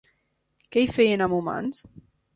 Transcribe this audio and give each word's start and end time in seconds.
Què 0.75 0.83
hi 0.85 0.89
feien 0.95 1.25
amb 1.27 1.37
humans? 1.41 1.85